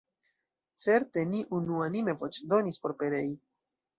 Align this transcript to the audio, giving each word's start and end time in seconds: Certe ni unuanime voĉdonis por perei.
Certe 0.85 1.25
ni 1.33 1.41
unuanime 1.59 2.17
voĉdonis 2.23 2.83
por 2.87 2.95
perei. 3.03 3.31